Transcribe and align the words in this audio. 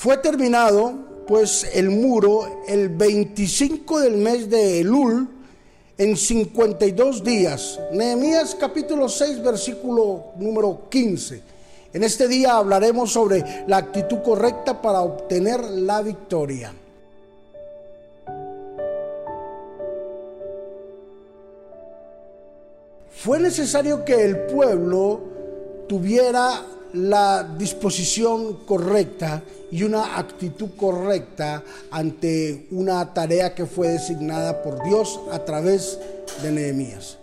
Fue 0.00 0.16
terminado 0.16 0.94
pues 1.26 1.72
el 1.74 1.90
muro 1.90 2.62
el 2.66 2.88
25 2.88 4.00
del 4.00 4.16
mes 4.16 4.48
de 4.48 4.80
Elul 4.80 5.28
en 5.98 6.16
52 6.16 7.22
días. 7.22 7.78
Nehemías 7.92 8.54
capítulo 8.54 9.10
6 9.10 9.42
versículo 9.42 10.32
número 10.36 10.88
15. 10.88 11.42
En 11.92 12.02
este 12.02 12.28
día 12.28 12.56
hablaremos 12.56 13.12
sobre 13.12 13.44
la 13.66 13.76
actitud 13.76 14.22
correcta 14.22 14.80
para 14.80 15.02
obtener 15.02 15.62
la 15.64 16.00
victoria. 16.00 16.72
Fue 23.10 23.38
necesario 23.38 24.02
que 24.02 24.24
el 24.24 24.46
pueblo 24.46 25.20
tuviera 25.86 26.64
la 26.92 27.54
disposición 27.56 28.64
correcta 28.66 29.42
y 29.70 29.82
una 29.82 30.18
actitud 30.18 30.70
correcta 30.76 31.62
ante 31.90 32.66
una 32.70 33.14
tarea 33.14 33.54
que 33.54 33.66
fue 33.66 33.88
designada 33.88 34.62
por 34.62 34.82
Dios 34.82 35.20
a 35.30 35.44
través 35.44 35.98
de 36.42 36.50
Nehemías. 36.50 37.18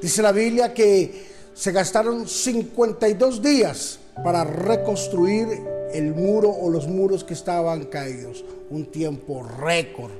Dice 0.00 0.22
la 0.22 0.32
Biblia 0.32 0.72
que 0.72 1.30
se 1.54 1.72
gastaron 1.72 2.26
52 2.26 3.42
días 3.42 3.98
para 4.24 4.44
reconstruir 4.44 5.46
el 5.92 6.14
muro 6.14 6.50
o 6.50 6.70
los 6.70 6.88
muros 6.88 7.22
que 7.22 7.34
estaban 7.34 7.84
caídos, 7.84 8.44
un 8.70 8.86
tiempo 8.86 9.42
récord 9.42 10.10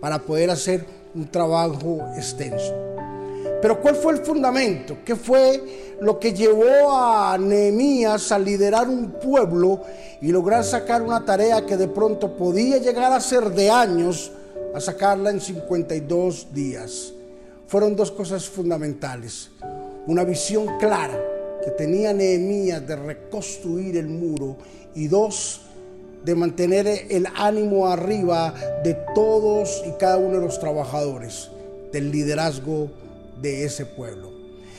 para 0.00 0.18
poder 0.20 0.50
hacer 0.50 0.84
un 1.14 1.30
trabajo 1.30 2.00
extenso. 2.16 2.93
Pero 3.64 3.80
¿cuál 3.80 3.96
fue 3.96 4.12
el 4.12 4.18
fundamento? 4.18 4.98
¿Qué 5.06 5.16
fue 5.16 5.96
lo 6.02 6.20
que 6.20 6.34
llevó 6.34 6.92
a 6.92 7.38
Nehemías 7.38 8.30
a 8.30 8.38
liderar 8.38 8.90
un 8.90 9.12
pueblo 9.12 9.80
y 10.20 10.28
lograr 10.28 10.62
sacar 10.64 11.00
una 11.00 11.24
tarea 11.24 11.64
que 11.64 11.78
de 11.78 11.88
pronto 11.88 12.36
podía 12.36 12.76
llegar 12.76 13.10
a 13.10 13.20
ser 13.22 13.48
de 13.52 13.70
años, 13.70 14.32
a 14.74 14.80
sacarla 14.82 15.30
en 15.30 15.40
52 15.40 16.48
días? 16.52 17.14
Fueron 17.66 17.96
dos 17.96 18.10
cosas 18.10 18.46
fundamentales. 18.46 19.48
Una 20.06 20.24
visión 20.24 20.78
clara 20.78 21.18
que 21.64 21.70
tenía 21.70 22.12
Nehemías 22.12 22.86
de 22.86 22.96
reconstruir 22.96 23.96
el 23.96 24.08
muro 24.08 24.58
y 24.94 25.08
dos, 25.08 25.62
de 26.22 26.34
mantener 26.34 27.06
el 27.08 27.26
ánimo 27.34 27.88
arriba 27.88 28.52
de 28.84 28.92
todos 29.14 29.82
y 29.86 29.92
cada 29.92 30.18
uno 30.18 30.38
de 30.38 30.44
los 30.44 30.60
trabajadores 30.60 31.48
del 31.90 32.10
liderazgo 32.10 32.90
de 33.52 33.64
ese 33.64 33.86
pueblo. 33.86 34.32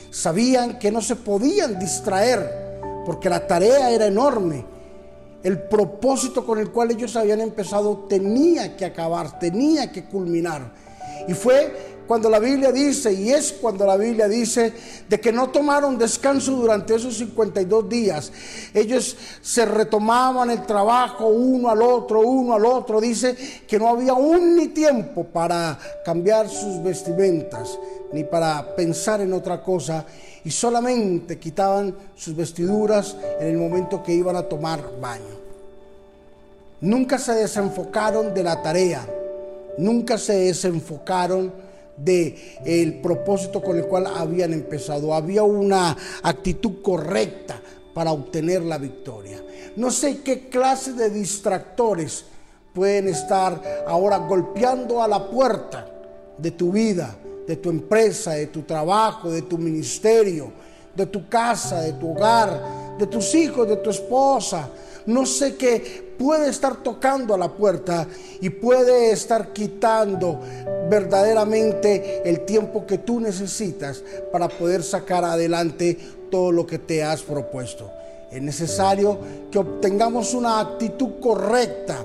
Sabían 0.09 0.79
que 0.79 0.91
no 0.91 1.01
se 1.01 1.15
podían 1.15 1.77
distraer 1.79 2.81
porque 3.05 3.29
la 3.29 3.45
tarea 3.45 3.91
era 3.91 4.07
enorme. 4.07 4.65
El 5.43 5.61
propósito 5.61 6.45
con 6.45 6.57
el 6.59 6.71
cual 6.71 6.91
ellos 6.91 7.15
habían 7.15 7.41
empezado 7.41 8.05
tenía 8.09 8.75
que 8.75 8.85
acabar, 8.85 9.37
tenía 9.37 9.91
que 9.91 10.05
culminar. 10.05 10.73
Y 11.27 11.33
fue 11.33 11.95
cuando 12.07 12.29
la 12.29 12.39
Biblia 12.39 12.71
dice, 12.71 13.11
y 13.13 13.31
es 13.31 13.53
cuando 13.53 13.85
la 13.85 13.97
Biblia 13.97 14.27
dice, 14.27 14.73
de 15.09 15.19
que 15.19 15.31
no 15.31 15.49
tomaron 15.49 15.97
descanso 15.97 16.51
durante 16.51 16.95
esos 16.95 17.17
52 17.17 17.89
días. 17.89 18.31
Ellos 18.73 19.17
se 19.41 19.65
retomaban 19.65 20.51
el 20.51 20.65
trabajo 20.65 21.27
uno 21.27 21.69
al 21.69 21.81
otro, 21.81 22.21
uno 22.21 22.53
al 22.53 22.65
otro. 22.65 23.01
Dice 23.01 23.35
que 23.67 23.79
no 23.79 23.89
había 23.89 24.13
un 24.13 24.55
ni 24.55 24.67
tiempo 24.67 25.23
para 25.23 25.77
cambiar 26.03 26.47
sus 26.47 26.83
vestimentas, 26.83 27.77
ni 28.13 28.23
para 28.23 28.75
pensar 28.75 29.21
en 29.21 29.33
otra 29.33 29.63
cosa. 29.63 30.05
Y 30.43 30.51
solamente 30.51 31.39
quitaban 31.39 31.95
sus 32.15 32.35
vestiduras 32.35 33.15
en 33.39 33.47
el 33.47 33.57
momento 33.57 34.03
que 34.03 34.13
iban 34.13 34.35
a 34.35 34.43
tomar 34.43 34.79
baño. 35.01 35.35
Nunca 36.81 37.17
se 37.17 37.33
desenfocaron 37.33 38.31
de 38.31 38.43
la 38.43 38.61
tarea. 38.61 39.07
Nunca 39.77 40.17
se 40.17 40.33
desenfocaron 40.33 41.53
de 41.97 42.59
el 42.65 43.01
propósito 43.01 43.61
con 43.61 43.77
el 43.77 43.85
cual 43.85 44.07
habían 44.07 44.53
empezado. 44.53 45.13
Había 45.13 45.43
una 45.43 45.95
actitud 46.23 46.81
correcta 46.81 47.61
para 47.93 48.11
obtener 48.11 48.61
la 48.61 48.77
victoria. 48.77 49.41
No 49.75 49.91
sé 49.91 50.21
qué 50.21 50.49
clase 50.49 50.93
de 50.93 51.09
distractores 51.09 52.25
pueden 52.73 53.07
estar 53.07 53.61
ahora 53.87 54.17
golpeando 54.17 55.01
a 55.01 55.07
la 55.07 55.29
puerta 55.29 55.87
de 56.37 56.51
tu 56.51 56.71
vida, 56.71 57.15
de 57.47 57.55
tu 57.55 57.69
empresa, 57.69 58.31
de 58.31 58.47
tu 58.47 58.63
trabajo, 58.63 59.31
de 59.31 59.43
tu 59.43 59.57
ministerio, 59.57 60.51
de 60.93 61.05
tu 61.05 61.29
casa, 61.29 61.81
de 61.81 61.93
tu 61.93 62.11
hogar, 62.11 62.61
de 62.97 63.07
tus 63.07 63.33
hijos, 63.35 63.67
de 63.67 63.77
tu 63.77 63.89
esposa. 63.89 64.69
No 65.05 65.25
sé 65.25 65.55
qué 65.55 66.15
puede 66.17 66.49
estar 66.49 66.77
tocando 66.77 67.33
a 67.33 67.37
la 67.37 67.49
puerta 67.49 68.07
y 68.41 68.49
puede 68.49 69.11
estar 69.11 69.53
quitando 69.53 70.39
verdaderamente 70.89 72.27
el 72.27 72.45
tiempo 72.45 72.85
que 72.85 72.99
tú 72.99 73.19
necesitas 73.19 74.03
para 74.31 74.47
poder 74.47 74.83
sacar 74.83 75.23
adelante 75.23 75.97
todo 76.31 76.51
lo 76.51 76.65
que 76.65 76.79
te 76.79 77.03
has 77.03 77.21
propuesto. 77.21 77.91
Es 78.31 78.41
necesario 78.41 79.17
que 79.51 79.59
obtengamos 79.59 80.33
una 80.33 80.59
actitud 80.59 81.19
correcta 81.21 82.03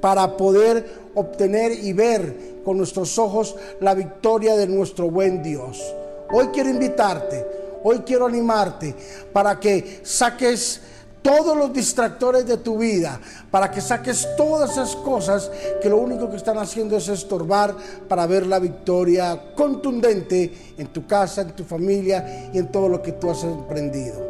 para 0.00 0.36
poder 0.36 0.84
obtener 1.14 1.72
y 1.72 1.92
ver 1.92 2.34
con 2.64 2.76
nuestros 2.76 3.18
ojos 3.18 3.56
la 3.80 3.94
victoria 3.94 4.56
de 4.56 4.66
nuestro 4.66 5.10
buen 5.10 5.42
Dios. 5.42 5.82
Hoy 6.30 6.48
quiero 6.48 6.70
invitarte, 6.70 7.44
hoy 7.84 8.00
quiero 8.00 8.26
animarte 8.26 8.94
para 9.32 9.58
que 9.58 10.00
saques 10.02 10.80
todos 11.22 11.56
los 11.56 11.72
distractores 11.72 12.46
de 12.46 12.56
tu 12.56 12.78
vida, 12.78 13.20
para 13.50 13.70
que 13.70 13.80
saques 13.80 14.28
todas 14.36 14.72
esas 14.72 14.96
cosas 14.96 15.50
que 15.80 15.88
lo 15.88 15.98
único 15.98 16.28
que 16.28 16.36
están 16.36 16.58
haciendo 16.58 16.96
es 16.96 17.08
estorbar 17.08 17.74
para 18.08 18.26
ver 18.26 18.46
la 18.46 18.58
victoria 18.58 19.54
contundente 19.54 20.74
en 20.76 20.88
tu 20.88 21.06
casa, 21.06 21.42
en 21.42 21.52
tu 21.52 21.64
familia 21.64 22.50
y 22.52 22.58
en 22.58 22.70
todo 22.72 22.88
lo 22.88 23.00
que 23.00 23.12
tú 23.12 23.30
has 23.30 23.44
emprendido. 23.44 24.20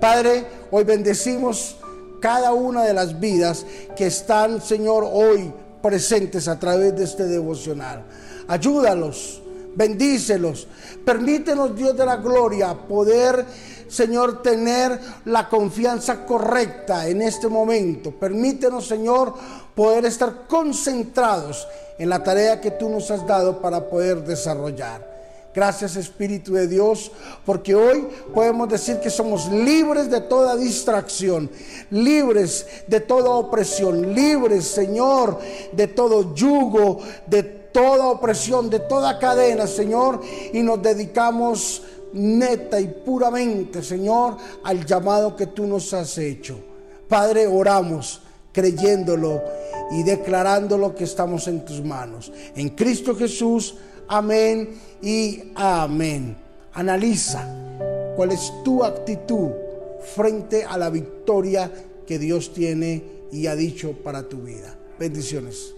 Padre, 0.00 0.46
hoy 0.70 0.84
bendecimos 0.84 1.76
cada 2.20 2.52
una 2.52 2.84
de 2.84 2.94
las 2.94 3.18
vidas 3.18 3.66
que 3.96 4.06
están, 4.06 4.60
Señor, 4.60 5.04
hoy 5.10 5.52
presentes 5.82 6.48
a 6.48 6.58
través 6.58 6.96
de 6.96 7.04
este 7.04 7.24
devocional. 7.24 8.04
Ayúdalos, 8.48 9.42
bendícelos, 9.76 10.66
permítenos, 11.04 11.76
Dios 11.76 11.96
de 11.96 12.04
la 12.04 12.16
gloria, 12.16 12.74
poder 12.74 13.46
Señor, 13.88 14.42
tener 14.42 14.98
la 15.26 15.48
confianza 15.48 16.26
correcta 16.26 17.06
en 17.06 17.22
este 17.22 17.48
momento. 17.48 18.10
Permítenos, 18.10 18.86
Señor, 18.86 19.34
poder 19.74 20.04
estar 20.06 20.46
concentrados 20.48 21.66
en 21.98 22.08
la 22.08 22.22
tarea 22.22 22.60
que 22.60 22.72
tú 22.72 22.88
nos 22.88 23.10
has 23.10 23.26
dado 23.26 23.60
para 23.60 23.88
poder 23.88 24.24
desarrollar. 24.24 25.14
Gracias 25.54 25.96
Espíritu 25.96 26.52
de 26.52 26.68
Dios, 26.68 27.10
porque 27.46 27.74
hoy 27.74 28.06
podemos 28.34 28.68
decir 28.68 29.00
que 29.00 29.08
somos 29.08 29.50
libres 29.50 30.10
de 30.10 30.20
toda 30.20 30.54
distracción, 30.54 31.50
libres 31.90 32.66
de 32.86 33.00
toda 33.00 33.30
opresión, 33.30 34.14
libres, 34.14 34.66
Señor, 34.66 35.38
de 35.72 35.86
todo 35.86 36.34
yugo, 36.34 37.00
de 37.26 37.42
toda 37.76 38.06
opresión, 38.06 38.70
de 38.70 38.80
toda 38.80 39.18
cadena, 39.18 39.66
Señor, 39.66 40.22
y 40.50 40.62
nos 40.62 40.80
dedicamos 40.80 41.82
neta 42.14 42.80
y 42.80 42.86
puramente, 42.86 43.82
Señor, 43.82 44.38
al 44.64 44.86
llamado 44.86 45.36
que 45.36 45.48
tú 45.48 45.66
nos 45.66 45.92
has 45.92 46.16
hecho. 46.16 46.58
Padre, 47.06 47.46
oramos 47.46 48.22
creyéndolo 48.50 49.42
y 49.90 50.02
declarándolo 50.04 50.94
que 50.94 51.04
estamos 51.04 51.48
en 51.48 51.66
tus 51.66 51.84
manos. 51.84 52.32
En 52.54 52.70
Cristo 52.70 53.14
Jesús, 53.14 53.74
amén 54.08 54.80
y 55.02 55.52
amén. 55.54 56.34
Analiza 56.72 57.46
cuál 58.16 58.32
es 58.32 58.54
tu 58.64 58.84
actitud 58.84 59.50
frente 60.14 60.64
a 60.64 60.78
la 60.78 60.88
victoria 60.88 61.70
que 62.06 62.18
Dios 62.18 62.54
tiene 62.54 63.04
y 63.30 63.46
ha 63.48 63.54
dicho 63.54 63.92
para 64.02 64.26
tu 64.26 64.38
vida. 64.38 64.74
Bendiciones. 64.98 65.74